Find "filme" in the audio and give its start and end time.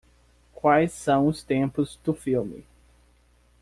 2.11-2.65